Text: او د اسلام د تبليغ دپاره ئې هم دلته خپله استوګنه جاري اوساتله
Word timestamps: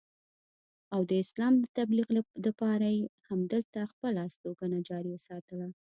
او 0.93 1.01
د 1.09 1.11
اسلام 1.23 1.53
د 1.61 1.65
تبليغ 1.77 2.07
دپاره 2.45 2.87
ئې 2.95 3.01
هم 3.27 3.39
دلته 3.53 3.79
خپله 3.91 4.19
استوګنه 4.27 4.77
جاري 4.87 5.09
اوساتله 5.13 5.67